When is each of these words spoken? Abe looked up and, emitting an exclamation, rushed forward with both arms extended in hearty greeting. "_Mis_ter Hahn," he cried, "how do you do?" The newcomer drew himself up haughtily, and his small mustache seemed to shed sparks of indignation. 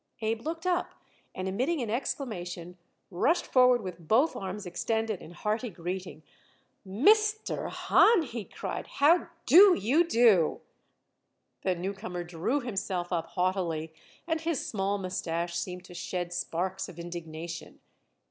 Abe 0.23 0.41
looked 0.41 0.65
up 0.65 0.95
and, 1.35 1.47
emitting 1.47 1.79
an 1.79 1.91
exclamation, 1.91 2.75
rushed 3.11 3.45
forward 3.45 3.83
with 3.83 4.07
both 4.07 4.35
arms 4.35 4.65
extended 4.65 5.21
in 5.21 5.29
hearty 5.29 5.69
greeting. 5.69 6.23
"_Mis_ter 6.87 7.69
Hahn," 7.69 8.23
he 8.23 8.43
cried, 8.43 8.87
"how 8.97 9.27
do 9.45 9.75
you 9.75 10.03
do?" 10.03 10.61
The 11.61 11.75
newcomer 11.75 12.23
drew 12.23 12.61
himself 12.61 13.13
up 13.13 13.27
haughtily, 13.27 13.93
and 14.25 14.41
his 14.41 14.65
small 14.67 14.97
mustache 14.97 15.55
seemed 15.55 15.85
to 15.85 15.93
shed 15.93 16.33
sparks 16.33 16.89
of 16.89 16.97
indignation. 16.97 17.79